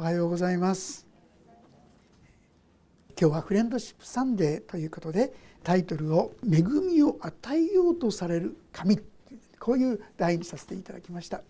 [0.00, 1.08] おはようございます。
[3.20, 9.00] 今日はフレンドシップサンデーということでタイトルを「恵みを与えようとされる神」
[9.58, 11.42] こういう題にさせていただきました。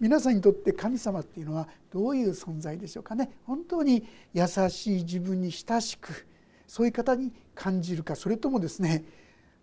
[0.00, 3.30] 皆さんにとって神様っていうのはどういう存在でしょうかね。
[3.46, 6.26] 本当に優しい自分に親しく
[6.66, 9.04] そういう方に感じるかそれともですね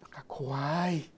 [0.02, 1.12] なんか怖い。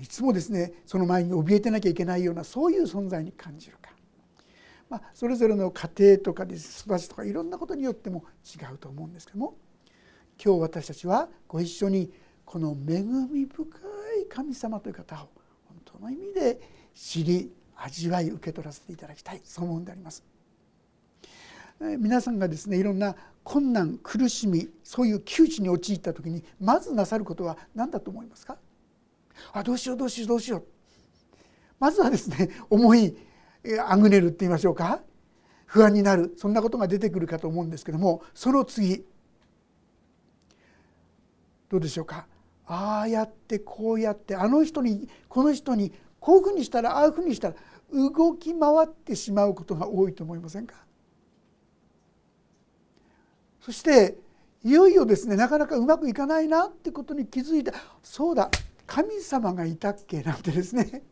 [0.00, 3.76] いつもですねその前に怯えてなきゃいけないようなそういう存在に感じる。
[4.92, 9.56] まあ、それぞれの家庭とかで育ちとかいろんなことによっても違うと思うんですけども
[10.44, 12.12] 今日私たちはご一緒に
[12.44, 13.64] この恵み深
[14.22, 15.30] い神様という方を
[15.64, 16.60] 本当の意味で
[16.94, 20.22] 知り味わい受け取らせていただきたいそう思うんであります。
[21.80, 28.58] 皆さんがですねいろんな困難苦しみそういう窮地に陥った時にまずなさることは何だと思いますか？
[29.54, 30.64] あどうしようどうしようどうしよう
[31.78, 33.16] まずはですね 思い
[33.86, 35.00] あぐねるって言いましょうか？
[35.66, 36.34] 不安になる。
[36.36, 39.04] そんなことが出てくるかと思うんですけどもその次。
[41.68, 42.26] どうでしょうか？
[42.66, 47.54] ああやってこうやってあの人にこの人にこういうふうにしたらああいうふうにしたら
[47.92, 50.76] 動き回ってしまうことが多いと思いませんか？
[53.60, 54.16] そして
[54.64, 57.72] いよいよですねなかなかうまくいかないなってことに気づいた。
[58.02, 58.50] そうだ
[58.86, 61.02] 神様がいたっけなんてですね。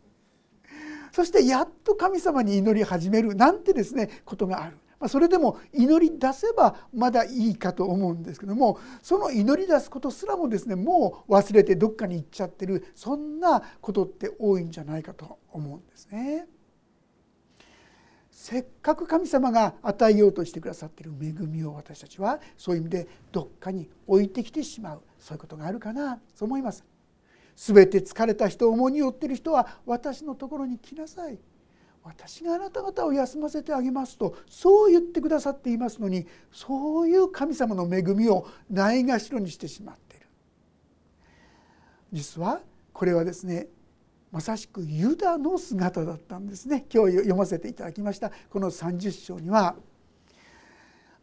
[1.12, 4.76] そしてやっと神様に祈り始めるなんてですねことがある。
[5.00, 16.46] まそれでも祈り出せばまだいいかと思うんですけどもその祈り出すことすらもですねもう忘れてどっかに行っちゃってるそんなことって多いんじゃないかと思うんですね。
[18.30, 26.89] せっかく神様が与えようとしてくださっている恵みを私たちはそういう意味でどっかに置いてきてしまうそういうことがあるかなそう思います。
[27.56, 31.38] 全て疲れた人重荷を負っている人は私のところに来なさい。
[32.02, 40.26] 私があなた方を休ませてあげますとそう言ってくださっていますのにそういう神様の恵みをないがしろにしてしまっている。
[42.12, 42.60] 実は
[42.92, 43.68] これはですね
[44.32, 46.86] まさしくユダの姿だったんですね。
[46.92, 48.30] 今日読ませていただきました。
[48.48, 49.74] この30章には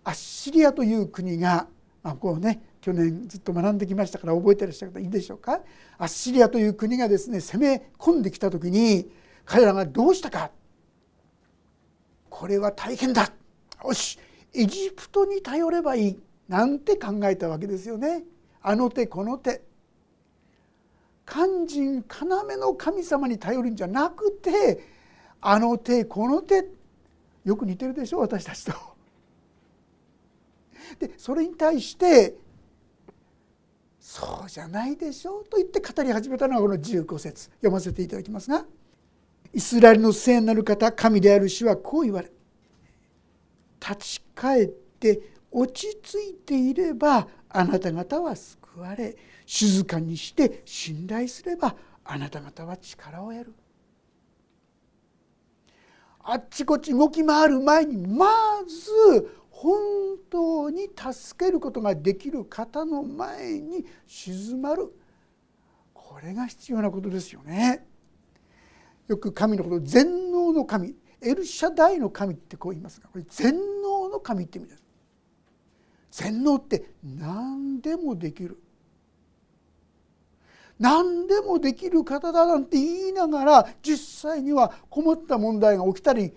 [0.03, 1.67] アッシリアという国が、
[2.03, 5.61] まあ、こうね去年ずっと学んできましたから覚えてらっしゃる方いいでしょうか？
[5.97, 9.09] アッシリアという国がですね攻め込んできた時に
[9.45, 10.51] 彼らがどうしたか？
[12.29, 13.31] これは大変だ！
[13.83, 14.19] よし！
[14.53, 18.23] エジプトに頼ればいいなんて考えたわけですよね。
[18.61, 19.63] あの手この手。
[21.29, 24.81] 肝心要の神様に頼るんじゃなくて
[25.41, 26.65] あの手この手。
[27.43, 28.19] よく似てるでしょ？
[28.19, 28.73] 私たちと。
[30.99, 32.35] でそれに対して
[34.09, 37.49] そうじゃないでしょうと言って語り始めたのがこの15節。
[37.49, 38.65] 読ませていただきますが
[39.53, 42.31] イスラエルの聖なる方神である主はこう言われ
[43.81, 51.75] 立ち返って落ち着いていればあなた方は救われ静かにして信頼すれば
[52.05, 53.53] あなた方は力を得る。
[56.19, 58.25] あっちこっち動き回る前にま
[58.65, 64.93] ず本当に助けることができる方の前に静まる
[65.95, 67.83] これが必要なことですよね。
[69.07, 74.83] よく神のこと全能の神エルシャダイの神ってこう言いますがこれ全能の神って意味です。
[76.11, 78.61] 全能って何でもできる
[80.77, 86.31] 何でもできる方だなんて言いながら実際には困った問題が起きたり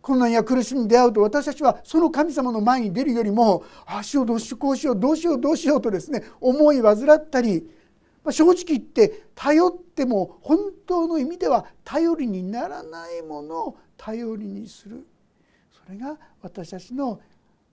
[0.00, 7.68] 困難や苦しみに出会うと私たちはその神様の前に出るよりもああしようどうしようこうしようどうしようどうしようとですね思い患ったり、
[8.24, 15.06] まあ、正直言って頼っても本当の意味では頼りにならないものを頼りにする
[15.72, 17.20] それが私たちの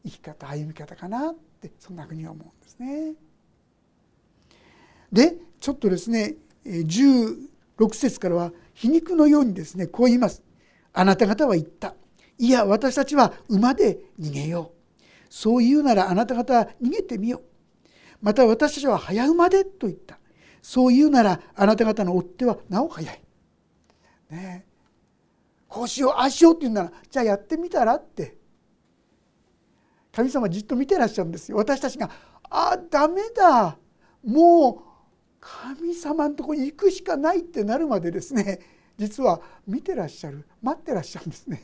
[0.03, 3.13] 生き方歩み方かなってそんなふうに思うんですね。
[5.11, 7.37] でちょっとですね16
[7.93, 10.43] 節からは皮肉のようにですねこう言います。
[10.93, 11.95] あなた方は言った
[12.37, 15.03] いや私たちは馬で逃げよう。
[15.29, 17.41] そう言うならあなた方は逃げてみよう。
[18.21, 20.19] また私たちは早馬でと言った。
[20.61, 23.21] そう言うならあなた方の追っ手はなお早い、
[24.31, 24.65] ね、
[25.67, 28.37] こうしようああしようって言うならじゃあやってみたらって。
[30.11, 31.57] 神様じっと見てらっしゃるんですよ。
[31.57, 32.09] 私たちが
[32.49, 33.77] 「ああダメだ。
[34.23, 34.79] もう
[35.41, 38.59] 神様のとこに行くしかない」ってなるまでですね。
[38.97, 41.61] 実は見てらっしゃる待ってらっしゃるんですね。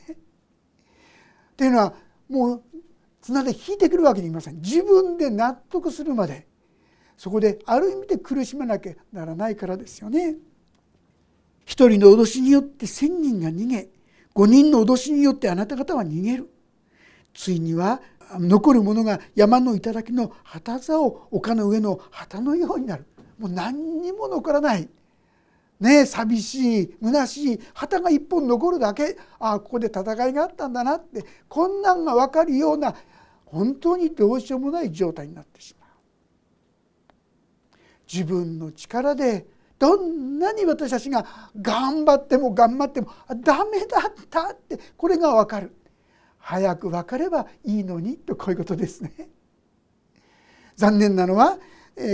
[1.61, 1.93] っていうのは
[2.27, 2.63] もう
[3.21, 4.61] 綱で引いてくるわけにいません。
[4.61, 6.47] 自分で納得するまで。
[7.17, 10.37] そこである意味で苦しめなきゃならないからですよね。
[11.63, 13.89] 一人の脅しによって1,000人が逃げ
[14.33, 16.49] 5人の脅しによってあなた方は逃げる。
[17.35, 18.01] ついには
[18.39, 23.05] 残るものが山の頂の旗座を丘の上の旗のようになる。
[23.37, 24.89] もう何にも残らない。
[25.81, 32.95] ね寂しい虚しい旗が一本残るだけああここで戦いがあったんだなってこんなんが分かるような
[33.45, 35.89] 本当にどうしようもない状態になってしまう。
[38.11, 39.47] 自分の力で
[39.79, 41.25] どんなに私たちが
[41.59, 43.11] 頑張っても頑張っても
[43.43, 45.75] ダメだったってこれが分かる
[46.37, 49.11] 早く分かればいいのにとこういうことですね。
[50.75, 51.57] 残念なのは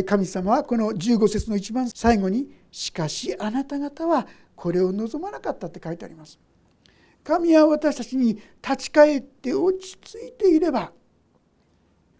[0.06, 6.40] 神様はこの15節の一番最後に「しかしあなた方はこれを望まなかった」って書いてあります。
[7.24, 10.94] 神は私たちに立ち返って落ち着いていれば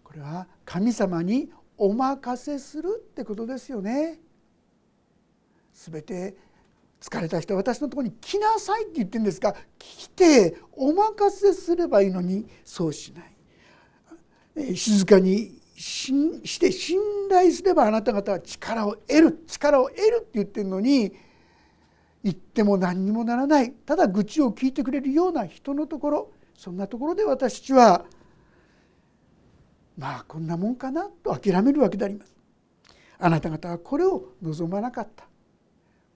[0.02, 4.20] これは神様にお任せするってことですよね。
[5.72, 6.36] すべて
[7.00, 13.12] 疲れた人は私のとこに来なさいって言ってるんですが来てお任せすればいいのにそうし
[14.56, 16.98] ない静かにして信
[17.30, 21.12] 頼すればあなた方は力を得る力を得るって言ってるのに
[22.24, 28.04] 言っても何にもならないただ愚痴を聞いてくれるような人のところそんなところで私たちは
[29.96, 32.34] まあこんなもんかなと諦めるわけであります。
[33.20, 35.27] あなた方はこれを望まなかった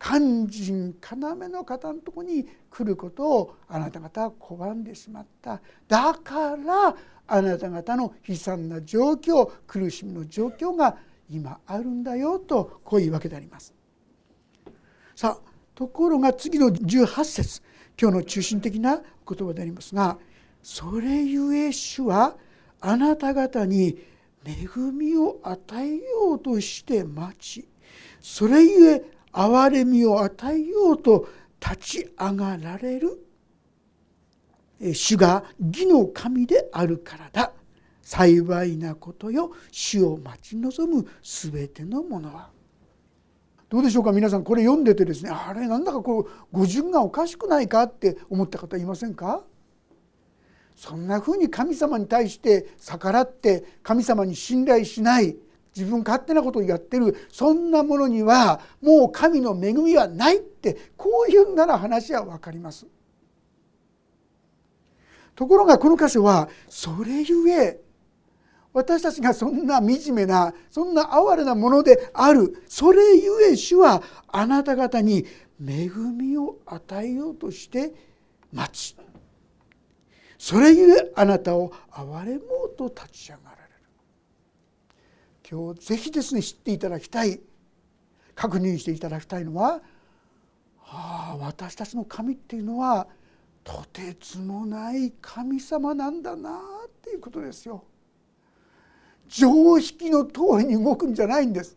[0.04, 6.96] 肝心要の方のとこに来ることをあなた方は拒んでしまっただから
[7.28, 10.96] あなた方の悲惨な状況苦しみの状況が
[11.30, 13.72] 今あるんだよとこういうわけであります。
[15.14, 17.62] さあところが次の18節
[18.00, 20.18] 今日の中心的な言葉でありますが
[20.62, 22.36] 「それゆえ主は
[22.80, 23.98] あなた方に
[24.44, 27.68] 恵みを与えようとして待ち
[28.20, 31.28] それゆえ憐れみを与えようと
[31.60, 33.24] 立ち上がられる。
[34.92, 37.52] 主が義の神であるからだ。
[38.02, 39.52] 幸いなことよ。
[39.70, 42.50] 主を待ち望む全てのものは。
[43.68, 44.12] どうでしょうか？
[44.12, 45.30] 皆さんこれ読んでてですね。
[45.30, 49.44] あれなんだかこう語順がおかしくないかって思った方いませんか？
[50.74, 55.36] そんなふうに神様に対して逆らって神様に信頼しない。
[55.74, 62.86] 自分勝手なことをやってるそんなものにはもう神の恵みはないってこういうんなら話は分かります。
[65.34, 67.80] ところがこの箇所はそれゆえ
[68.72, 75.26] 私たちがそんな惨めなそんな哀れなものであるそれゆえ主はあなた方に
[75.60, 77.92] 恵みを与えようとして
[78.52, 78.96] 待ち
[80.38, 83.51] それゆえあなたを憐れもうと立ち上がる
[85.52, 87.38] 今日ぜひですね知っていただきたい
[88.34, 89.82] 確認していただきたいのは、
[90.86, 93.06] ああ私たちの神っていうのは
[93.62, 97.84] とてつもない神様なんだなっていうことですよ。
[99.28, 101.76] 常識の通りに動くんじゃないんです。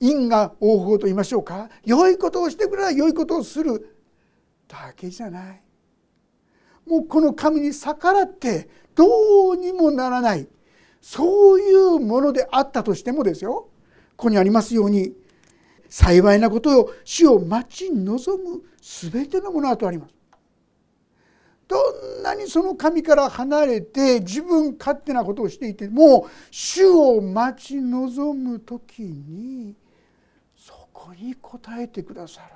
[0.00, 3.96] 因果応報と言いましょうか良いことをしてくれば良いことをする
[4.66, 5.62] だけじゃない。
[6.88, 10.48] もうこの神に逆らってどうにもならない
[11.00, 13.68] そういうものであったとしてもですよ
[14.16, 15.14] ここにありますように
[15.88, 20.14] 幸いなことを死を待ち望む全てのものだとあります。
[21.66, 21.76] ど
[22.20, 29.76] んなにその神から離れて自分勝手なことをしていても主を待ち望む時に
[30.56, 32.48] そこに応えてくださる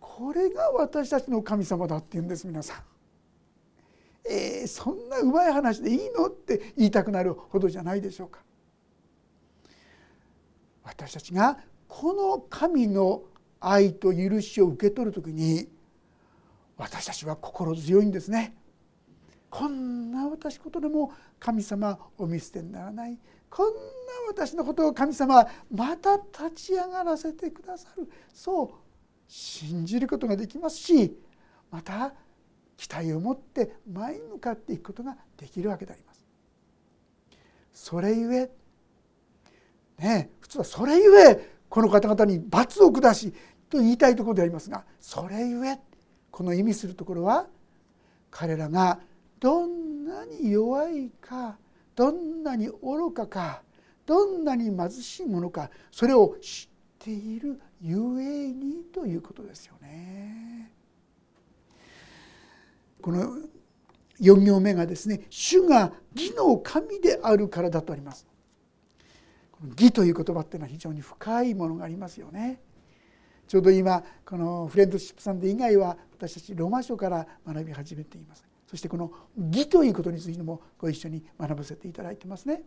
[0.00, 2.97] これが私たちの神様だって言うんです皆さん。
[4.24, 6.26] えー、そんなうまい話でいいの？
[6.26, 8.40] って言いたくなるほどじゃないでしょうか。
[10.84, 13.22] 私たちがこの神の
[13.60, 15.68] 愛と許しを受け取る時に
[16.76, 18.54] 私たちは心強いんですね。
[19.50, 23.80] こんな私ことでも神様お見捨てにならないこんな
[24.28, 28.68] 私のことを神様また立ち上がらせてくださるそう
[29.26, 31.18] 信じることができますし
[31.70, 32.12] また
[32.78, 36.24] 期待を持って前に向かっていくことができるわけであります。
[37.72, 38.50] それゆえ
[39.98, 43.32] ね普通はそれゆえこの方々に罰を下し
[43.68, 45.78] と言いたいところでありますがそれゆえ
[46.30, 47.46] この意味するところは
[48.30, 49.00] 彼らが
[49.40, 51.58] どんなに弱いか
[51.94, 53.62] どんなに愚かか
[54.06, 56.68] どんなに貧しいものかそれを知っ
[56.98, 60.72] ているゆえにということですよね。
[63.08, 63.38] この
[64.20, 68.26] 4行目がですね「主が義の神であるからだ」とあります。
[69.50, 72.60] この義という言葉っていうのは非常に深いものがありますよね。
[73.46, 78.44] ちょうど今このフレンドシップさんで以外は私たちローマ書から学び始めています。
[78.66, 82.62] そしてこの義ということについてもご一緒に学ばせていただいてますね。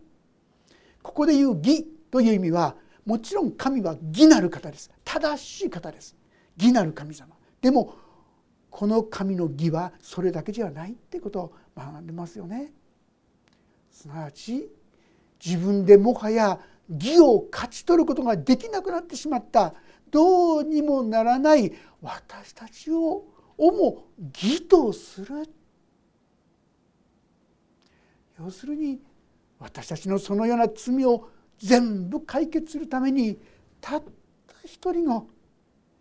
[1.04, 2.74] ここで言う義という意味は
[3.06, 6.16] もちろん神は義なる方です正しい方です
[6.56, 7.94] 義なる神様でも
[8.72, 12.72] この神の義はそれだけじゃないってことを学んでますよね。
[13.90, 14.70] すなわち
[15.44, 19.74] 自分でもはや義を勝ち取ることができなくなってしまった。
[20.10, 23.26] どうにもならない私たちを
[23.58, 25.46] をも義とする。
[28.40, 29.02] 要するに
[29.58, 33.38] 私たちのそのような罪を全部解決するために
[33.82, 34.02] たっ
[34.46, 35.28] た一人の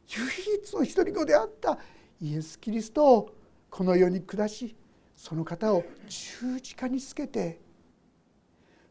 [0.07, 0.25] 唯
[0.57, 1.77] 一の一人子であった
[2.21, 3.35] イエス・キリストを
[3.69, 4.75] この世に下し
[5.15, 7.59] その方を十字架につけて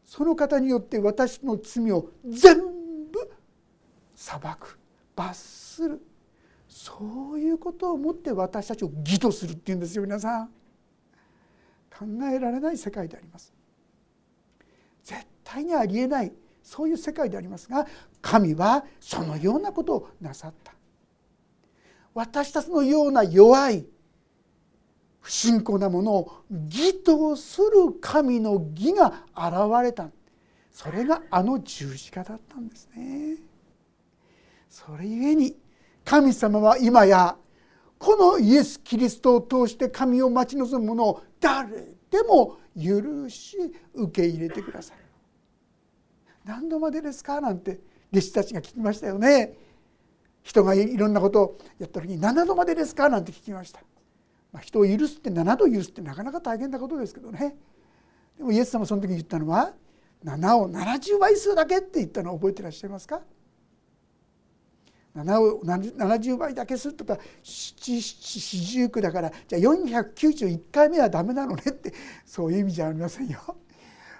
[0.05, 2.57] その方によって私の罪を全
[3.11, 3.31] 部
[4.15, 4.77] 裁く
[5.15, 6.01] 罰する
[6.67, 10.47] そういうことをもって私たちを義とするっていうんですよ皆さん。
[11.91, 13.53] 考えられない世界であります。
[15.03, 16.31] 絶対にありえない
[16.63, 17.85] そういう世界でありますが
[18.21, 20.73] 神はそのようなことをなさった。
[22.13, 23.85] 私たちのような弱い
[25.21, 30.09] 不信仰なものを義とする神の義が現れた
[30.71, 33.37] それがあの十字架だったんですね。
[34.69, 35.55] それゆえに
[36.03, 37.35] 神様は今や
[37.99, 41.67] このイエス・キリストを通して神を待ち望む者を誰
[42.09, 43.57] でも許し
[43.93, 44.97] 受け入れてください。
[46.43, 47.39] 何度までですか？
[47.39, 47.79] なんて
[48.11, 49.53] 弟子たちが聞きましたよね。
[50.43, 53.09] 人がいろんなことをやった時に7度までですか？
[53.09, 53.81] なんて聞きました。
[54.51, 57.55] まあ、人を許すって7度許すってなかなか大変なことですけどね。
[58.37, 59.73] でもイエス様その時に言ったのは
[60.25, 63.21] 7を70倍数だけって言ったのを覚えてらっしゃいますか
[65.15, 71.93] ？7を70倍だけするとか七七十九だからじゃあ491回目はダメなのねって
[72.25, 73.39] そういう意味じゃありませんよ。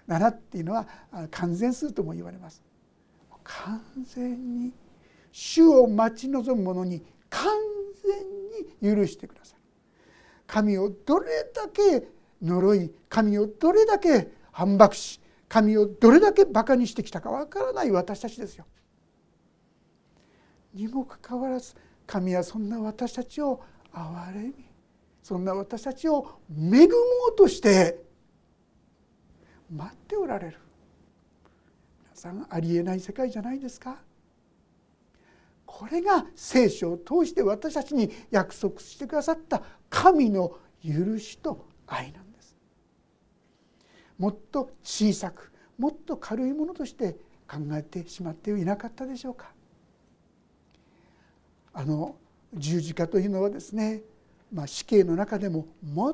[0.07, 0.87] 7っていうのは
[1.29, 2.61] 完全数とも言われます。
[3.43, 3.81] 完
[4.13, 4.73] 全に
[5.31, 7.51] 主を待ち望む者に完
[8.81, 9.59] 全に許してください。
[10.47, 12.07] 神をどれだけ
[12.41, 18.65] 呪い神をどれだけ反駁し神をどれだけバカにしてきたかわからない私たちですよ。
[20.73, 21.75] にもかかわらず
[22.07, 23.61] 神はそんな私たちを
[23.93, 24.53] 憐れみ
[25.21, 26.95] そんな私たちを恵も
[27.33, 28.03] うとして
[29.69, 30.57] 待っておられる
[32.03, 33.97] 皆さんありえない世界じゃないですか
[35.71, 42.57] これが聖書を通して私たちに約束してくださった神の許しと愛なんです
[44.19, 47.13] もっと小さくもっと軽いものとして
[47.47, 49.53] 考えてしまっていなかったでしょうか
[51.73, 52.15] あの
[52.53, 54.01] 十字架というのはですね、
[54.53, 56.13] まあ、死刑の中でも最も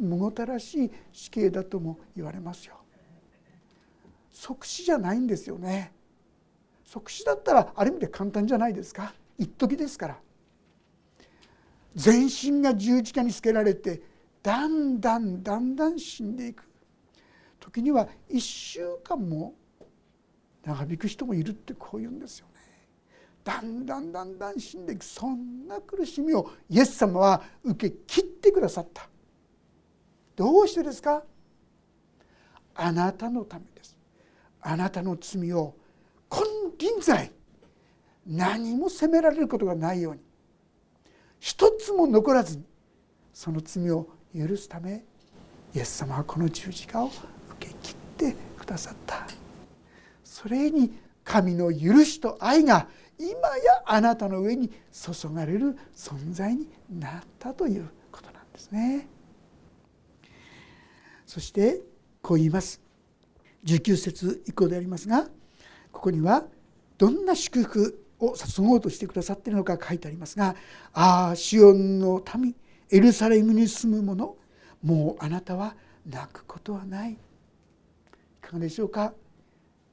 [0.00, 2.74] むごたらしい死刑だとも言われますよ。
[4.32, 5.92] 即死じゃないんですよね。
[6.88, 9.12] 即死だったらある意味で簡単じゃないですか。
[9.36, 10.18] 一時ですから。
[11.94, 14.00] 全身が十字架につけられて
[14.42, 16.66] だんだんだんだん死んでいく。
[17.60, 19.54] 時には1週間も
[20.64, 22.54] 長引く人もいるってこう言うんですよね。
[23.44, 25.04] だんだんだんだん死んでいく。
[25.04, 29.06] そんな苦しみをイエス様は受け切ってくださった。
[30.36, 31.22] どうしてですか？
[32.74, 33.94] あなたのためです。
[34.62, 35.74] あなたの罪を
[36.78, 37.32] 金輪際
[38.26, 40.20] 何も責められることがないように。
[41.40, 42.64] 一つも残らずに
[43.32, 45.04] その罪を許すため
[45.74, 47.14] イエス様はこの十字架を受
[47.60, 49.26] け切ってくださった。
[50.24, 50.92] それに
[51.24, 59.08] 神の許しと愛が今やあなたの上に注がれる存在になったということなんですね。
[61.26, 61.82] そして
[62.22, 62.80] こう言います。
[63.64, 65.28] 19節以降でありますが
[65.92, 66.44] ここには
[66.98, 70.56] どんな祝福を注ごうとしてくださっているのか書いてありますが
[70.92, 72.54] 「ああシオンの民
[72.90, 74.36] エルサレムに住む者
[74.82, 77.16] もうあなたは泣くことはない」い
[78.40, 79.14] かがでしょうか？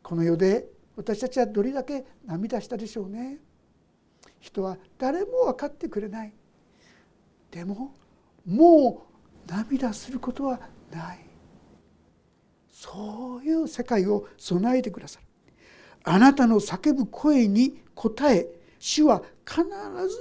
[0.01, 3.39] この世で私たちはどれだけ涙したでしょうね。
[4.39, 6.33] 人は誰も分かってくれない。
[7.51, 7.93] でも
[8.45, 9.07] も
[9.45, 10.59] う涙することは
[10.91, 11.19] ない。
[12.71, 15.24] そういう世界を備えてくださる。
[16.05, 18.47] あなたの叫ぶ声に応え
[18.79, 19.63] 主は必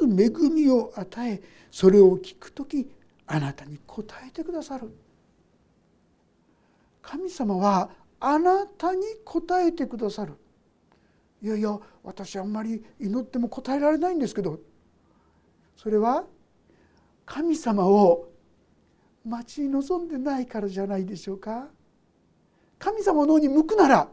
[0.00, 2.90] ず恵みを与えそれを聞く時
[3.26, 4.90] あなたに応えてくださる。
[7.02, 10.32] 神様はあなたに応えてくださる。
[11.42, 14.58] いやいや私あんまり祈っても答えられないんですけど。
[15.76, 16.24] それは
[17.26, 18.28] 神様を
[19.26, 21.68] 待ち望んでないからじゃないでしょうか。
[22.78, 24.08] 神様の方に向くなら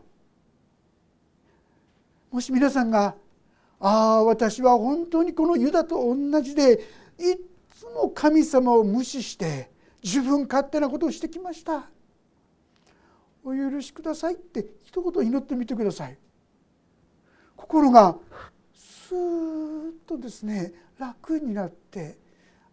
[2.31, 3.15] もし皆さんが
[3.79, 6.81] 「ああ私は本当にこのユダと同じで
[7.19, 7.35] い
[7.75, 9.69] つも神様を無視して
[10.01, 11.89] 自分勝手なことをしてきました」
[13.43, 16.17] 「お許しください」って一言祈ってみてください。
[17.57, 18.17] 心が
[18.73, 22.17] スーッとですね楽になって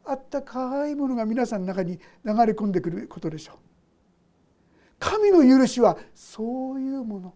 [0.05, 3.57] あったかいものが皆さんの中に流れ込んでくることでしょう。
[5.01, 7.35] 神の許しはそういうもの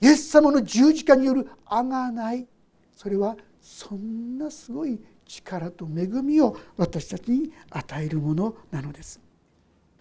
[0.00, 2.46] イエス様の十字架によるあがない
[2.94, 9.20] それはそんなすごい力と恵みを私たちに与えるものなのです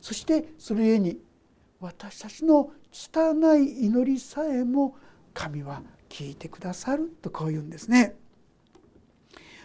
[0.01, 1.19] そしてそれゆえに
[1.79, 4.95] 私たちの拙い祈りさえも
[5.33, 8.15] 神は聞いてくださるとこう言うんですね。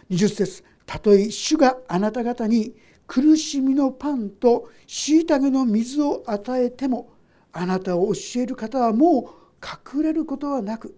[0.09, 2.75] 20節たとえ主があなた方に
[3.07, 7.13] 苦しみのパンと虐げの水を与えても
[7.53, 10.97] あなたを教える方はもう隠れることはなく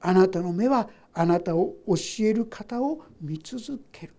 [0.00, 4.14] あなたの目はあなたを教える方を見続ける。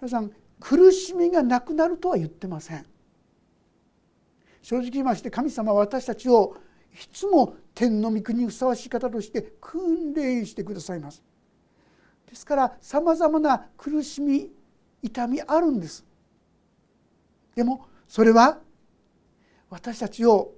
[0.00, 2.86] 皆さん苦しみがなくなるとは言ってません。
[4.62, 6.56] 正直言いまして神様は私たちを
[6.92, 11.22] いつも天の御国にふさわしい方として訓練してくださいます。
[12.28, 14.50] ですからさまざまな苦しみ
[15.02, 16.04] 痛みあるんです。
[17.54, 18.58] でもそれは
[19.70, 20.52] 私たちを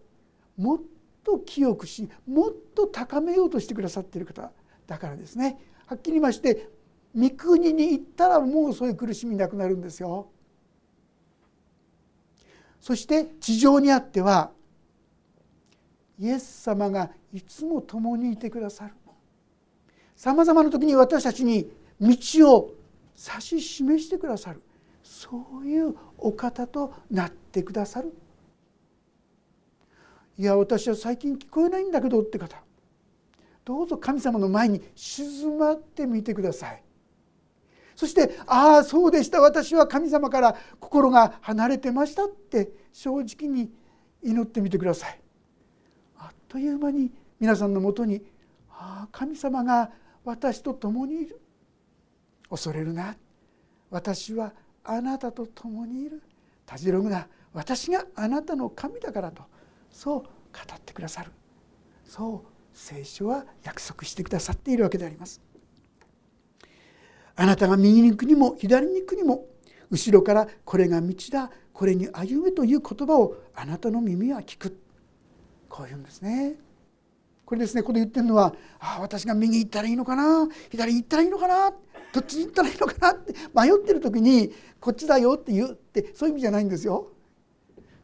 [0.56, 0.80] もっ
[1.28, 4.50] と清くしもっと高めようとしてくださっている方
[4.86, 5.60] だからですね。
[5.86, 6.70] はっきり言いまして
[7.14, 10.30] 御国に行ったらもうそういう苦しみなくなるんですよ。
[12.80, 14.52] そして地上にあっては
[16.18, 18.94] イエス様がいつも共にいてくださる
[20.16, 21.70] さまざまな時に私たちに
[22.00, 22.08] 道
[22.54, 22.74] を
[23.16, 24.62] 指し示してくださる。
[25.02, 28.12] そういうお方となってくださる。
[30.38, 32.56] いや私は最近聞こえないんだけどって方。
[33.64, 36.82] どうぞ神様の前に静まってみてください。
[37.96, 39.40] そしてああそうでした。
[39.40, 43.68] 私は神様から心が離れてましたって正直に
[44.22, 45.20] 祈ってみてください。
[46.18, 48.22] あっという間に皆さんのもとに
[48.70, 49.90] ああ神様が
[50.24, 51.40] 私と共にいる。
[52.48, 53.16] 恐れるな。
[53.90, 54.52] 私は
[54.84, 56.22] あなたと共にいる。
[56.64, 57.26] たじろぐな。
[57.52, 59.42] 私があなたの神だからと。
[59.90, 60.28] そう語
[60.74, 61.30] ってくださる。
[62.04, 65.40] そう聖書は約束してくださっているわけであります。
[67.36, 69.46] あなたが右に行くにも左に行くにも
[69.90, 74.76] 後ろからこれが道だこれに歩めという言葉をあなたの耳は聞く。
[75.68, 76.56] こういうんですね。
[77.44, 81.70] これですねここで言ってるのはああ私が右行ったらいいのかな左行ったらいいのかな
[82.12, 87.08] どっちに行ったらいいのかなって迷ってる時にこっちだよって言うってそういう意味じゃないんですよ。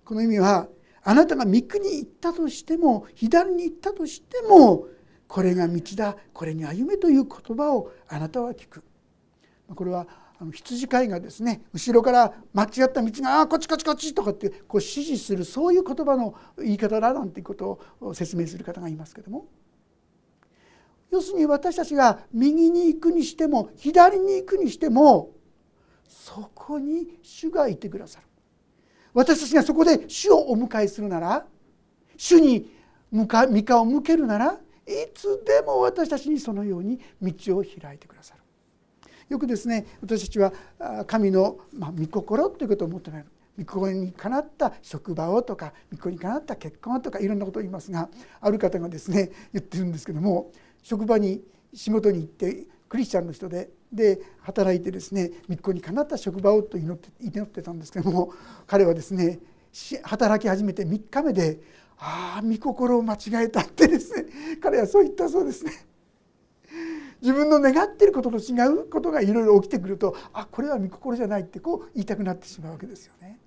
[0.03, 0.69] この意味は
[1.05, 4.87] あなたが三国に行ったとしても左に行ったとしても
[5.29, 8.83] これが道だこれに歩めという言葉をあなたは聞く。
[9.75, 10.07] これは
[10.53, 19.47] 羊飼いがですね後ろから間違った道が「あこっちこっちこっち」とかってこう指示するそういう言葉の言い方だなんていうことを説明する方がいますけども
[21.11, 25.33] 要するに私たちが右に行くにしても左に行くにしても
[26.07, 28.27] そこに主がいてくださる
[29.15, 31.47] 私たちがそこで主をお迎えするなら
[32.17, 32.71] 主に
[33.11, 34.59] 向か御顔を向けるならい
[35.15, 38.41] つでも私たちにそのように道を開いてくださる。
[39.29, 40.53] よくですね私たちは
[41.07, 43.25] 神の、ま、御心ということを持ってない
[43.59, 50.51] 御心にかなった職場をとか御心にかなった結婚とかいろんなことを言いますがある方がですね言ってるんですけども
[50.83, 58.33] 職場に仕事に行ってクリスチャンの人でで働いてですね御子にかなった職場をと祈って祈ってたんですけども
[58.67, 59.41] 彼はですね
[60.03, 61.61] 働き始めて3日目で
[61.99, 64.27] 「ああ御心を間違えた」ってですね
[64.61, 65.73] 彼はそう言ったそうですね。
[67.23, 73.41] 自分の願ってることと違うことがいろいろ起きてくるとあこれは御心じゃないってこう言いたくなってしまうわけですよね。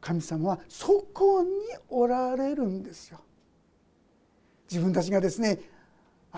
[0.00, 1.50] 神様はそこに
[1.88, 3.20] おられるんですよ。
[4.70, 5.58] 自分たちがですね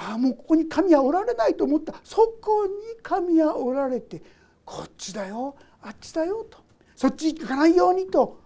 [0.01, 1.95] ああもうここに神はおられないと思った。
[2.05, 4.23] そこに神はおられて
[4.65, 5.57] こっちだよ。
[5.83, 6.59] あっちだよと。
[6.95, 8.41] そっち行かないようにと。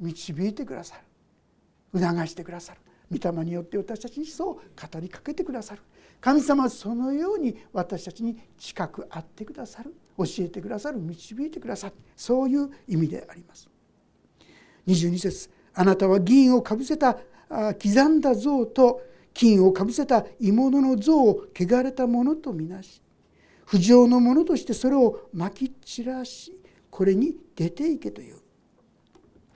[0.00, 0.96] 導いてくださ
[1.92, 2.00] る。
[2.00, 2.80] 促してくださる。
[3.10, 5.82] 御霊によって私たちにそう語りかけてくださる。
[6.18, 9.94] 神様はそのように私たちに近くあってくださる。
[10.16, 10.98] 教えてくださる。
[10.98, 11.94] 導いてくださる。
[12.16, 13.68] そういう意味であります。
[14.86, 15.50] 22節。
[15.74, 19.02] あなたは銀をかぶせた刻んだ像と
[19.36, 23.02] 金をかぶせた鋳物の像を汚れたものとみなし
[23.66, 28.38] 不浄のものとしてそれをまき散らしこれに出ていけという。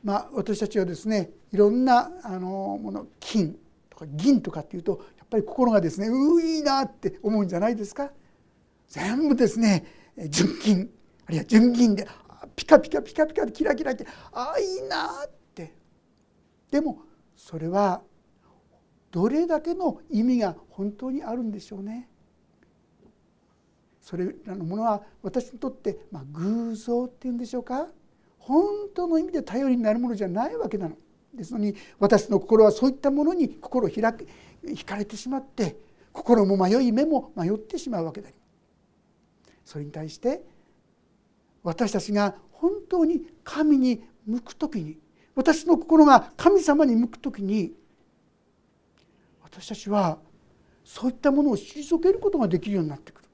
[0.02, 3.54] まあ、私たちはですねいろんなあのもの金
[3.90, 8.10] とか銀とかっていうとやっぱり心がですねういいなって思うんじゃないですか
[8.88, 9.84] 全部ですね
[10.28, 10.90] 純金
[11.26, 12.08] あるいは純銀で
[12.56, 15.74] ピカピカピカピカでキラキラってああいいなって
[16.70, 17.02] でも
[17.36, 18.02] それは
[19.10, 22.08] どれだけの意味が本当にあるんでしょうね。
[24.00, 27.88] それらのものは私にとって、まあ、偶像っていうんでしょうか
[28.38, 30.96] 本当の意味で頼りになるものじゃないわけなの。
[31.34, 34.26] ですのに私の心はそういったものに心を開く
[34.64, 35.76] 惹かれてしまって
[36.12, 38.30] 心も迷い目も迷ってしまうわけだ
[39.64, 40.42] それに対して
[41.62, 44.98] 私たちが本当に神に向く時に
[45.34, 47.72] 私の心が神様に向く時に
[49.50, 50.18] 私たちは
[50.84, 53.28] そういったものを退けることができるようになってくる。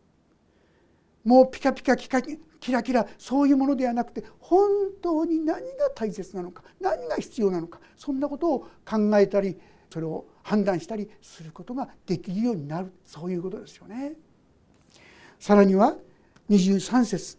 [1.24, 4.68] もうピカピカキカキラキラそういうものではなくて本
[5.02, 9.59] 当に何が大切なのか何が必要なのかそんなことを考えたり
[9.90, 12.92] それを判断したりすることができるようになる。
[13.05, 14.14] そういうことですよね。
[15.38, 15.96] さらには
[16.48, 17.38] 23節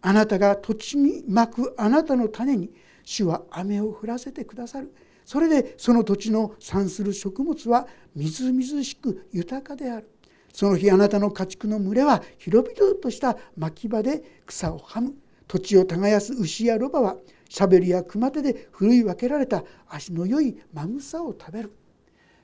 [0.00, 2.70] あなたが土地にまくあなたの種に
[3.02, 4.92] 主は雨を降らせてくださる。
[5.26, 10.08] それでその土地の産する食物はみずみずしく豊かである。
[10.52, 15.14] その日あなたの家畜の群れは広々とした牧場で草をはむ。
[15.48, 17.16] 土地を耕す牛やロバは
[17.48, 21.72] しゃべりや熊手でふるい分けられた足の良いまぐさを食べる。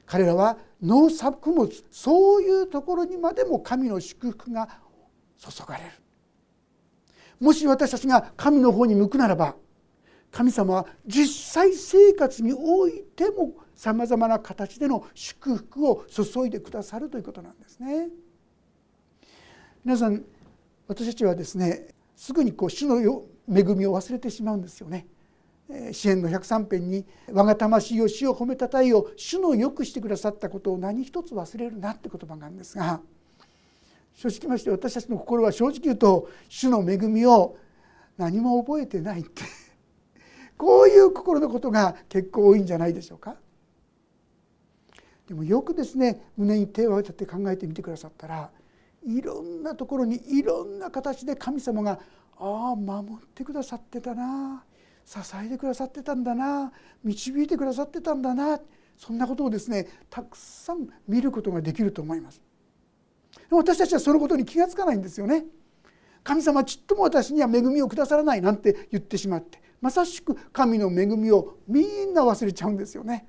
[0.04, 4.68] 彼らは農作物そういうところにまでも神の祝福が
[5.38, 5.90] 注がれる。
[7.38, 9.54] もし私たちが神の方に向くならば
[10.32, 18.08] 神様は実際生活においてもさまざまな形での祝福を注いでくださるということなんですね。
[19.84, 20.24] 皆さん
[20.88, 22.96] 私たちはですねすぐにこう主の
[23.48, 25.06] 恵みを忘れてしまうんですよね。
[25.92, 33.00] 支援の103編に「我が魂を死を褒めたたえよ主のよくしてくださったことを何一つ忘れるな」って言葉があるんですが
[34.14, 37.56] 正直まして私たちの心は正直言うと主の恵みを
[38.18, 39.42] 何も覚えてないって
[40.62, 43.34] こういう心のことが結構多いんじゃないでしょうか。
[45.26, 48.48] でもよくですね胸に手を当てて考えてみてくださったら
[49.04, 51.98] いろんなところにいろんな形で神様が
[52.38, 54.62] ああ守ってくださってたな
[55.04, 56.70] 支えてくださってたんだな
[57.02, 58.60] 導いてくださってたんだな
[58.96, 62.40] そんなことをですねたくさん見ることができると思います。
[63.50, 65.44] 私たちはそのことに気が付かないんですよね。
[66.22, 73.26] 神様ちっとも私には恵みをくださらないなんて言ってしまってまさしく神の恵みをみんな忘れちゃうんですよね。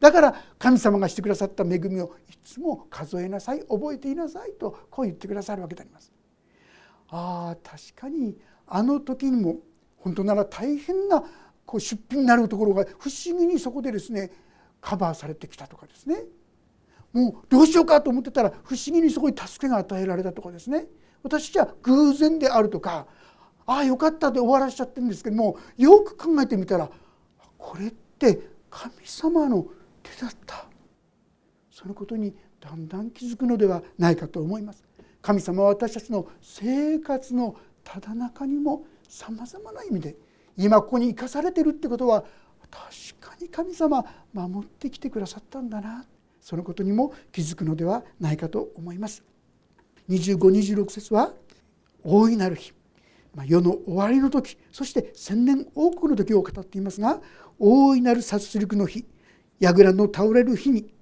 [0.00, 6.12] だから神様がしてくださった恵みをいつも数えなさい覚えていなさいとこう言ってくださるわけであります。
[7.08, 9.60] ああ確かにあの時にも
[9.98, 11.22] 本当なら大変な
[11.64, 14.32] こう出費になるところが不思議にそこでですね
[14.80, 16.24] カバーされてきたとかですね
[17.12, 20.86] もうどうしようかと思ってたら不思議にそこに助けが与えられたとかですね
[21.22, 23.06] 私じゃ偶然であるとか
[23.66, 26.90] ああよかったで終わらしちゃってるんですけどもよく考えてみたら
[27.58, 29.66] これって神様の
[30.02, 30.66] 手だった
[31.70, 34.84] そのことにだんだん気づくのではないかと思います。
[35.20, 40.16] 神様は私たちの生活のただ中にもさまざまな意味で
[40.56, 42.24] 今ここに生かされてるってことは
[42.70, 46.04] 確かに神様守ってきてくださったんだな
[46.40, 49.22] そのことにも気づくのではないかと思います。
[50.08, 51.32] 2526節は
[52.02, 52.72] 大いなる日
[53.46, 57.20] 世の終わりの時そして千年王国の時を語っていますが
[57.58, 59.04] 大いなる殺戮の日
[59.60, 60.92] 櫓の倒れる日に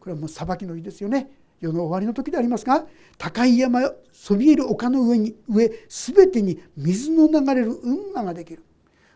[0.00, 1.30] これはもう裁きの日ですよね。
[1.60, 2.84] 世の終わりの時でありますが
[3.18, 8.64] 高い山そびえる丘の上に上全てに水の流れる運河ができる。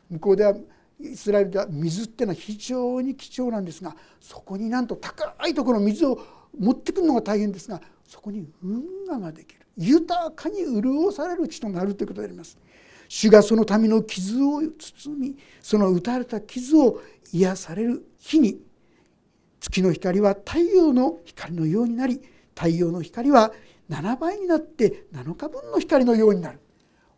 [0.09, 0.55] 向こうでは
[1.01, 6.21] イスラエルでは水っていうのは非常に貴重なんですがそこになんと高いところ水を
[6.57, 9.66] 持ってくるのが大変ですがそこに運河ができる。
[9.77, 12.59] 豊かに潤される地となるということであります。
[13.09, 17.01] 主がその民の傷を包みその打たれた傷を
[17.33, 18.61] 癒される日に
[19.61, 22.21] 月の光は太陽の光のようになり
[22.55, 23.53] 太陽の光は
[23.89, 26.61] 7倍になって7日分の光のようになる。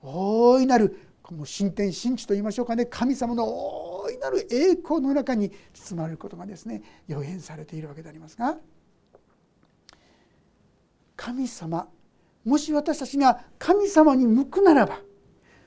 [0.02, 8.56] 大いなるもう神天神地と言いましょうかね神様の大いなる栄光の中に包まれることがですね予言されているわけでありますが
[11.16, 11.88] 神様
[12.48, 15.00] もし私たちが神様に向くならば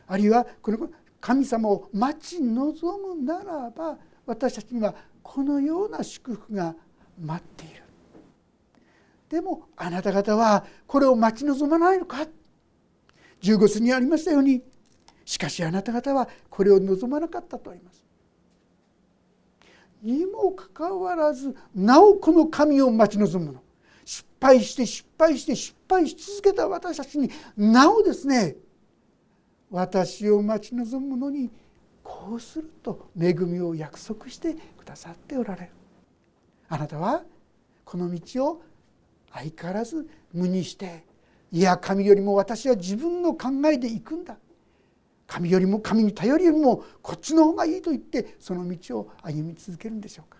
[0.07, 0.89] あるいはこの
[1.19, 6.73] 神様を待ち望むならば私たちにはこのような祝福が
[7.19, 7.83] 待っている。
[9.29, 12.25] でもあなた方はこれを待ち望まないのか
[13.41, 14.63] ？15節にありましたように
[15.23, 18.03] しかしあなた方はこれを望まなかったとあります。
[20.01, 23.61] にもかかわらずなおこの神を待ち望むの。
[24.41, 28.55] 敗して失敗して失敗し続けた私たちになおですね
[29.69, 31.49] 私を待ち望むのに
[32.03, 35.71] こうすると恵みを約束してくださっておられる。
[36.67, 37.23] あなたは
[37.85, 38.63] この道を
[39.31, 41.05] 相変わらず無にして
[41.51, 44.37] いや神よりも私は自分の考えで行くんだ。
[45.27, 50.37] 神よりも神に頼りよりもこっちの方がいいと言ってその道を歩み続けるんでしょうか。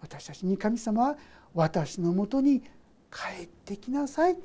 [0.00, 1.16] 私たちに神様は
[1.54, 4.36] 私のもとに帰ってきなさい。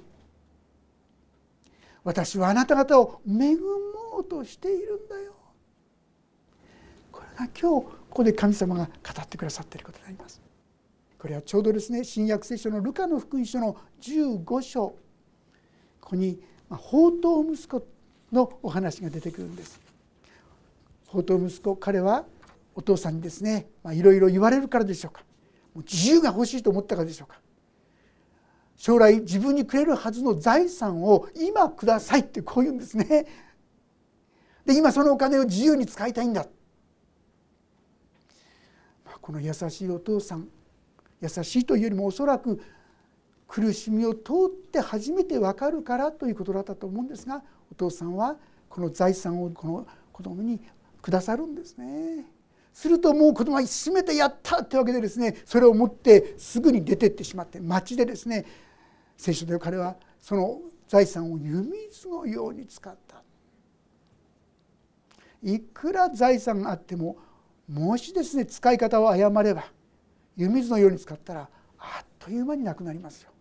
[2.03, 5.33] 私はあなた方を恵もうとしているんだよ。
[7.11, 8.91] これが今日ここで神様が語
[9.21, 10.39] ってくださっていることになります。
[11.17, 14.87] これはちょうどですね新約聖書のルカの福音書の15章。
[14.89, 14.95] こ
[16.01, 17.85] こに宝刀息子
[18.31, 19.79] のお話が出てくるんです。
[21.07, 22.25] 宝刀息子彼は
[22.75, 25.23] お父さんにですねいろいろ言われるからでしょうか。
[25.75, 27.39] 自由が欲しいと思ったからでしょうか。
[28.75, 33.27] 将来自分にくれるはずの財産を今くださいってこう言うんですね。
[34.65, 36.47] で今そのお金を自由に使いたいんだ。
[39.21, 40.47] この優しいお父さん
[41.21, 42.61] 優しいというよりもおそらく
[43.47, 48.37] 苦しみを通って初めて分かるからということだったと思うんですがお父さんは
[48.69, 50.61] この財産をこの子供に
[51.01, 52.25] くださるんですね。
[52.73, 58.45] するともう子供は閉めてやったってわけでですねそれを持ってすぐに出てってしまって町でですね
[59.17, 63.23] 聖書で彼はその財産を湯水のように使った。
[65.41, 67.17] いくら財産があっても
[67.67, 69.65] もしですね使い方を誤れば
[70.35, 73.31] 湯水のように使ったらあっという間になくなりますよ。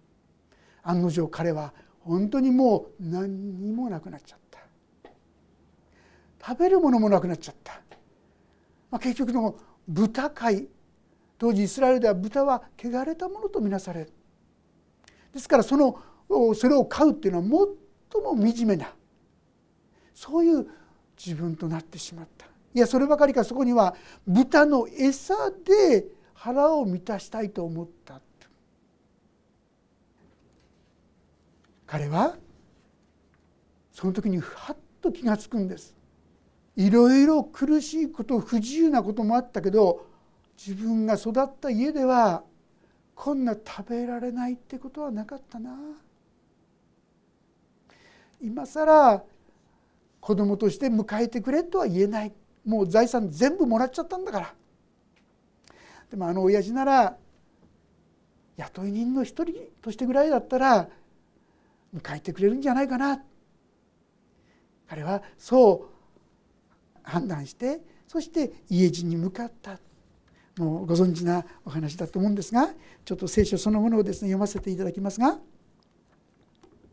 [0.83, 4.49] 案の定彼は本当にもう何にもなくなっちゃった。
[6.47, 7.81] 食べるものもなくなっちゃった、
[8.91, 10.69] まあ、結局の豚飼い。
[11.39, 14.13] 当時イスラエルでは豚は汚れたものとみなされる。
[15.33, 16.01] ですからその
[16.55, 17.69] それを飼うっていうのは
[18.13, 18.93] 最も惨めな。
[20.15, 20.67] そういう
[21.17, 22.47] 自分となってしまった。
[22.75, 23.95] いやそればかりかそこには
[24.27, 28.21] 豚の餌で腹を満たしたいと思った。
[31.87, 32.37] 彼は
[33.93, 35.97] その時にふはっと気が付くんです。
[36.79, 40.07] いろいろ苦しいこと不自由なこともあったけど
[40.57, 42.45] 自分が育った家では
[43.17, 45.77] こんな食べられないってことはなかったな。
[48.41, 49.25] 今更
[50.21, 52.33] 子供として迎えてくれとは言えない。
[52.65, 54.55] もう財産全部もらっちゃったんだから。
[56.11, 57.17] でもあの親父なら
[58.57, 60.89] 雇い人の一人としてぐらいだったら
[61.93, 63.21] 迎えてくれるんじゃないかな。
[64.87, 65.98] 彼はそう
[67.09, 69.79] 判断してそして家路に向かった。
[70.59, 72.71] もうご存知なお話だと思うんですが
[73.05, 75.39] ちょっと聖書そのものをですね読ませていただきますが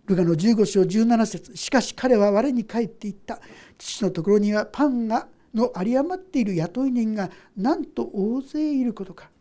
[0.06, 3.39] ルカの15章17節しかし彼は我に帰っていった。
[3.80, 9.32] 父のところにはパンがの有り余っている雇い人がなんと大勢いることか。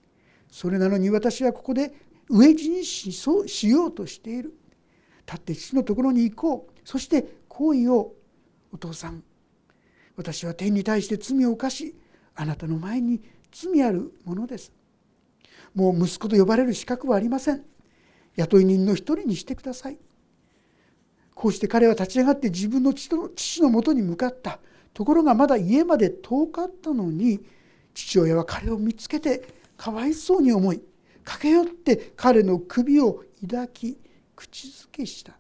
[0.51, 1.93] それなのに私はここで
[2.31, 4.55] 飢え死にしそうしようとしている。
[5.27, 6.81] 立って父のところに行こう。
[6.83, 8.13] そしてこう言おう
[8.73, 9.23] お父さん
[10.17, 11.95] 私は天に対して罪を犯し
[12.35, 14.73] あなたの前に罪あるものです。
[15.75, 17.65] もう息子と呼ばれる資格はありません。
[18.37, 19.99] 雇い人の一人にしてください。
[21.35, 24.61] こうして彼は立ち上がって自分の父のもとに向かった。
[24.93, 27.45] ところがまだ家まで遠かったのに
[27.95, 29.43] 父親は彼を見つけて
[29.77, 30.81] かわいそうに思い
[31.25, 33.99] 駆け寄って彼の首を抱き
[34.37, 35.37] 口づけした。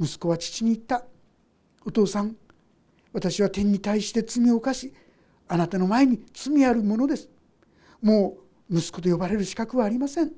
[0.00, 1.04] 息子は父に言った
[1.86, 2.36] 「お父さん
[3.16, 4.92] 私は天に対して罪を犯し
[5.48, 7.30] あなたの前に罪あるものです。
[8.02, 8.36] も
[8.68, 10.32] う息子と呼ばれる資格はありません。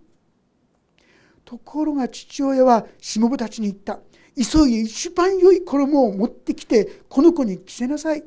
[1.45, 3.99] ところが父親はしもべたちに言った。
[4.37, 8.23] 急いで一番良い衣を持ってきてこの子に着せなさい。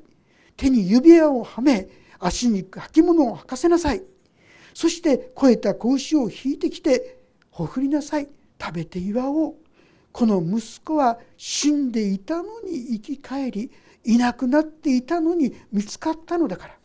[0.57, 1.87] 手に指輪をはめ
[2.19, 4.03] 足に履物を履かせなさい。
[4.73, 7.19] そして肥えた子牛を引いてきて
[7.51, 8.27] ほふりなさい。
[8.59, 9.55] 食べて祝おう。
[10.11, 13.71] この息子は死んでいたのに生き返り
[14.03, 16.77] いなくなっていたのに見つかったのだから。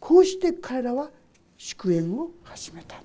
[0.00, 1.10] こうして彼らは
[1.56, 2.96] 祝宴を始めた。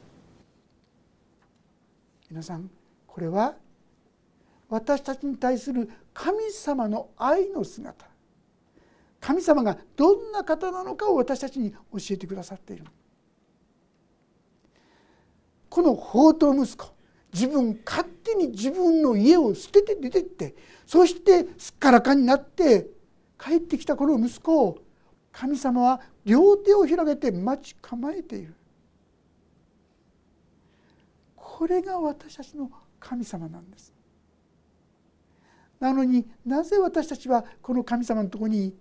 [2.29, 2.69] 皆さん
[3.07, 3.55] これは
[4.69, 8.05] 私たちに対する神様の愛の姿。
[9.19, 11.77] 神様がどんな方なのかを私たちに教
[12.11, 12.85] えてくださっている。
[15.69, 16.93] この宝刀息子
[17.33, 22.87] 自分勝手に自分の家を捨てて出てってそしてすっからかになって
[23.43, 24.77] 帰ってきたこの息子を
[25.31, 28.55] 神様は両手を広げて待ち構えている。
[31.35, 33.93] これが私たちの神様なんです。
[35.79, 38.73] なのになぜ私たちはこの神様のとこに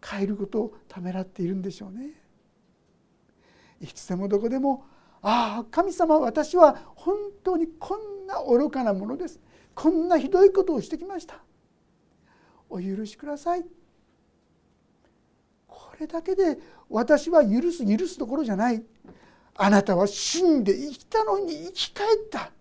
[0.00, 2.10] 帰ることをためらっているんでしょうね。
[3.80, 4.84] いつでもどこでも
[5.20, 9.38] ああ神様私は本当にこんな愚かなものです。
[9.74, 11.36] こんなひどいことをしてきました。
[12.68, 13.64] お許しください。
[16.02, 16.58] れだけで
[16.90, 18.82] 私は許す許すところじゃない。
[19.54, 22.52] あなたは死んで生きたのに生き返った。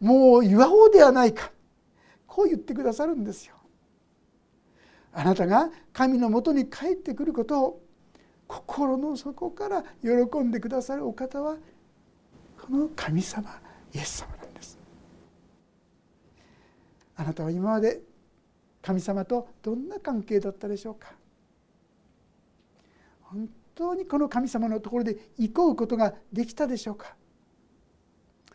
[0.00, 1.50] もう祝おうではないか。
[2.26, 3.54] こう言ってくださるんですよ。
[5.12, 7.82] あなたが神のもとに帰ってくることを
[8.46, 11.56] 心の底から喜んでくださるお方は
[12.60, 13.48] この神様
[13.94, 14.78] イエス様なんです。
[17.16, 18.02] あなたは今まで
[18.82, 21.12] 神様とどんな関係だったでしょうか。
[23.30, 27.14] 本当にこの神様のところで憩うことができたでしょうか？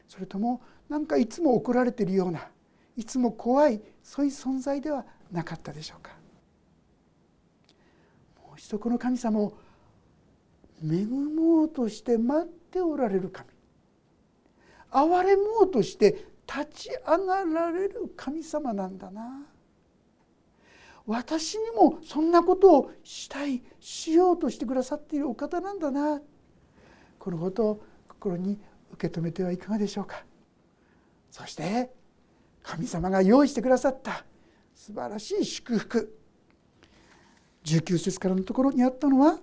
[0.07, 2.47] それとも何かいつも怒られているような
[2.97, 6.11] いつも怖いそういう存在ではなかったでしょうか？
[8.43, 9.53] もう一度この神様を
[10.83, 13.49] 恵もうとして待っておられる神
[14.91, 19.45] 憐れもうとして立ち上がられる神様なんだな。
[21.05, 26.21] 私にもそんなことをしたいしようとしてくださっているお方なんだな。
[27.17, 28.59] このことを心に
[28.93, 30.23] 受け止めてはいかがでしょうか。
[31.29, 31.91] そして
[32.61, 34.25] 神様が用意してくださった
[34.75, 36.17] 素晴らしい祝福。
[37.63, 39.39] 19節からのところにあったのは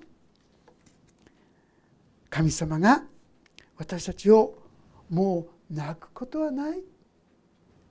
[2.30, 3.04] 神様が
[3.76, 4.58] 私たちを
[5.08, 6.82] もう泣くことはない。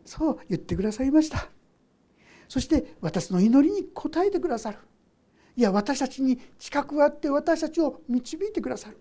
[0.06, 1.50] そう言ってくださいました。
[2.48, 4.78] そして私の祈りに応えてくださる。
[5.56, 8.98] いや私たちに近くあって私たちを導いてくださる。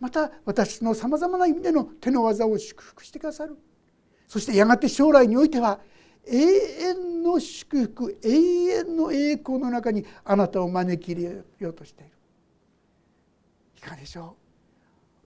[0.00, 3.56] また私のさまざまな意味での手の技を祝福してくださる。
[4.26, 5.80] そしてやがて将来においては
[6.26, 12.12] 永遠の祝福永遠の栄光の中にあなたを招き入れようとしている。
[13.76, 14.36] いかがでしょ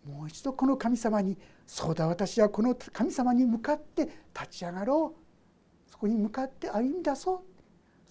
[0.07, 0.11] う？
[0.11, 5.26] もう一度この神様にそうだ私はこの神様に向かって立ち上がろう。
[5.97, 7.41] そこに向かって歩み出そう。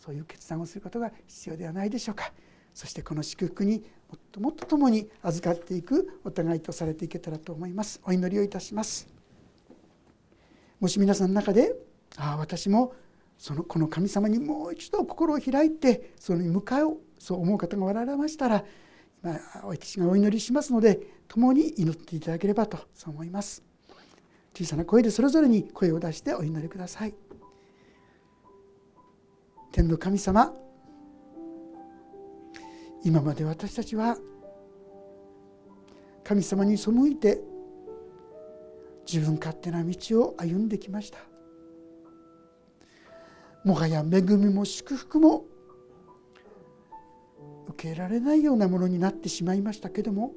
[0.04, 2.34] そういう決断をすることが必要ではないでしょうか。
[2.74, 8.02] そしてこの祝福にもっともっと共に預かっていくお互いとされていけたらと思います。
[8.04, 9.08] お祈りをいたします。
[10.80, 11.76] もし皆さんの中で
[12.18, 12.94] ああ私も
[13.38, 18.66] そのこの神様にもう一度心を開いてそのに向かうそう思う方がおられましたら
[19.24, 23.64] 今私がお祈りしますので共に祈っていただければとそう思います。
[24.56, 27.25] 小さな声でそれぞれに声を出してお祈りください。
[29.76, 30.54] 天の神様。
[33.04, 34.16] 今まで私たちは
[36.24, 37.42] 神様に背いて
[39.06, 41.18] 自分勝手な道を歩んできました。
[43.66, 45.44] もはや恵みも祝福も
[47.68, 50.32] 受けられないようなものになってしまいましたけども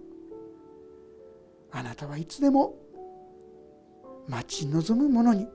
[1.71, 2.75] あなたはいつでも
[4.27, 5.47] 待ち望む者に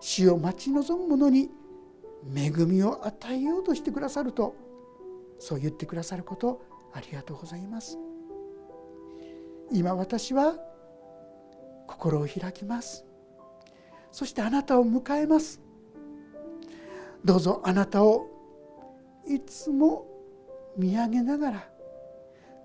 [0.00, 1.48] 死を待ち望む者に
[2.34, 4.54] 恵みを与えようとしてくださると
[5.38, 7.98] そう言ってくださることありがとうございます。
[9.72, 10.54] 今私は
[11.86, 13.04] 心を開きます。
[14.12, 15.60] そしてあなたを迎えます。
[17.24, 18.26] どうぞあなたを
[19.26, 20.06] いつも
[20.76, 21.68] 見上げながら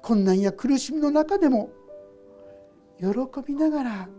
[0.02, 1.70] 困難や苦しみの中でも
[3.00, 3.08] 喜
[3.46, 4.10] びながら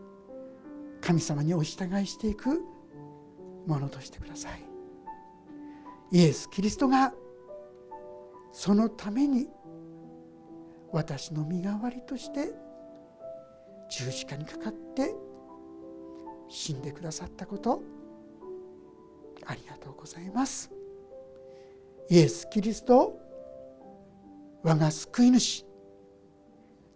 [1.00, 2.62] 神様にお従いしていく
[3.66, 4.69] ものとしてください。
[6.12, 7.12] イエス・キリストが
[8.52, 9.48] そのために
[10.92, 12.52] 私の身代わりとして
[13.88, 15.14] 十字架にかかって
[16.48, 17.82] 死んでくださったこと
[19.46, 20.70] ありがとうございます。
[22.08, 23.16] イエス・キリスト
[24.62, 25.64] 我が救い主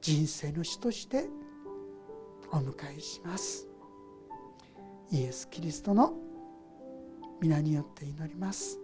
[0.00, 1.26] 人生の主として
[2.50, 3.68] お迎えします。
[5.10, 6.14] イエス・キリストの
[7.40, 8.83] 皆によって祈ります。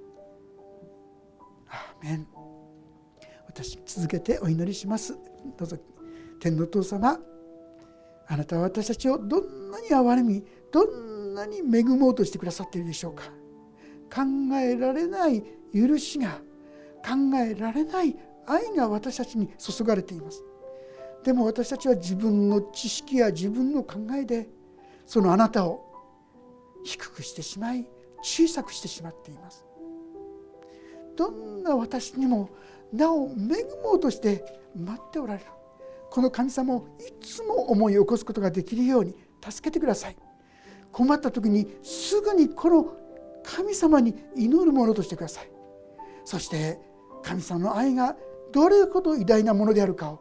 [2.02, 2.26] メン
[3.46, 5.14] 私続けてお祈りします。
[5.58, 5.76] どうぞ。
[6.40, 7.18] 天のお父様
[8.28, 13.24] あなたは私たちをどんなに憐れみどんなに恵もうとしてくださっているでしょうか。
[14.12, 14.22] 考
[14.56, 15.42] えられない
[15.74, 16.40] 許しが
[17.04, 18.16] 考えられない
[18.46, 20.42] 愛が私たちに注がれています。
[21.24, 24.48] でも私たちは自分の知識や自分の考えで
[25.06, 25.84] そのあなたを
[26.84, 27.86] 低くしてしまい
[28.22, 29.64] 小さくしてしまっています。
[31.20, 32.48] どんな私にも
[32.94, 34.42] なお恵もうとして
[34.74, 35.46] 待っておられる。
[36.10, 39.14] この神様をいつも思い起こすことができるように
[39.46, 40.16] 助けてください。
[40.90, 42.96] 困った時にすぐにこの
[43.44, 45.50] 神様に祈るものとしてください。
[46.24, 46.80] そして
[47.22, 48.16] 神様の愛が
[48.50, 50.20] どれほど偉大なものであるかを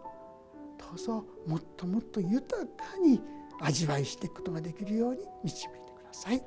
[0.77, 3.21] どうぞもっともっと豊かに
[3.61, 6.43] 味わいしていくことができるように導いてください。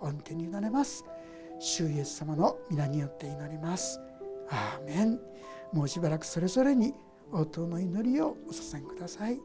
[0.00, 1.04] 御手に委ねます。
[1.58, 4.00] 主イエス様の皆によって祈ります。
[4.50, 5.20] アーメン。
[5.72, 6.94] もうしばらくそれぞれに
[7.32, 9.40] 応答の祈りをお捧げください。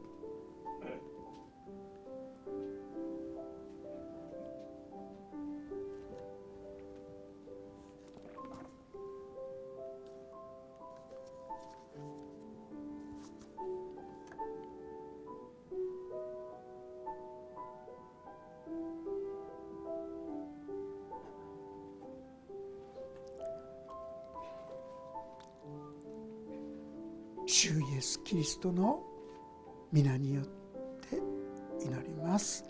[28.30, 29.02] キリストの
[29.90, 31.16] 皆によって
[31.84, 32.69] 祈ります。